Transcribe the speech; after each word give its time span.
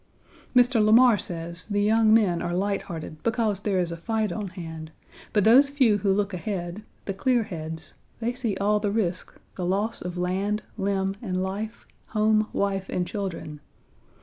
Mr. 0.55 0.83
Lamar 0.83 1.19
says, 1.19 1.65
the 1.67 1.83
young 1.83 2.11
men 2.11 2.41
are 2.41 2.55
light 2.55 2.81
hearted 2.89 3.21
because 3.21 3.59
there 3.59 3.77
is 3.79 3.91
a 3.91 3.97
fight 3.97 4.31
on 4.31 4.47
hand, 4.47 4.89
but 5.31 5.43
those 5.43 5.69
few 5.69 5.99
who 5.99 6.11
look 6.11 6.33
ahead, 6.33 6.81
the 7.05 7.13
clear 7.13 7.43
heads, 7.43 7.93
they 8.17 8.33
see 8.33 8.57
all 8.57 8.79
the 8.79 8.89
risk, 8.89 9.39
the 9.57 9.63
loss 9.63 10.01
of 10.01 10.17
land, 10.17 10.63
limb, 10.75 11.15
and 11.21 11.43
life, 11.43 11.85
home, 12.07 12.47
wife, 12.51 12.89
and 12.89 13.05
children. 13.05 13.59